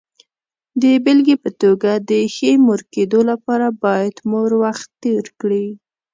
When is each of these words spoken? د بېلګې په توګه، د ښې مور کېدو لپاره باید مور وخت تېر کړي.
د 0.81 0.83
بېلګې 1.03 1.35
په 1.43 1.49
توګه، 1.61 1.91
د 2.09 2.11
ښې 2.33 2.51
مور 2.65 2.81
کېدو 2.93 3.19
لپاره 3.31 3.67
باید 3.83 4.15
مور 4.31 4.49
وخت 4.63 4.87
تېر 5.03 5.25
کړي. 5.39 5.67